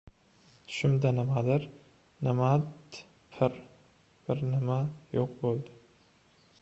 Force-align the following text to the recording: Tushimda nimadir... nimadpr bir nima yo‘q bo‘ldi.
Tushimda 0.69 1.11
nimadir... 1.17 1.67
nimadpr 2.29 3.59
bir 4.31 4.43
nima 4.51 4.79
yo‘q 5.19 5.37
bo‘ldi. 5.45 5.77